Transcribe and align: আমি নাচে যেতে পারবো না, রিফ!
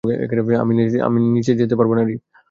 আমি 0.61 0.73
নাচে 1.25 1.53
যেতে 1.61 1.75
পারবো 1.75 1.93
না, 1.95 2.03
রিফ! 2.03 2.21